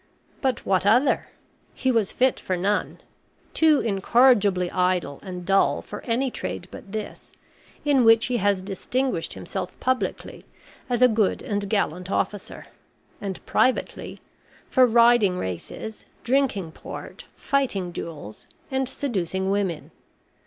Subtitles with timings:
[0.41, 1.27] But what other?
[1.75, 3.01] He was fit for none;
[3.53, 7.33] too incorrigibly idle and dull for any trade but this,
[7.85, 10.43] in which he has distinguished himself publicly
[10.89, 12.65] as a good and gallant officer,
[13.21, 14.19] and privately
[14.71, 19.91] for riding races, drinking port, fighting duels, and seducing women.